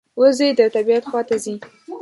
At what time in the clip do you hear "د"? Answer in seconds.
0.59-0.61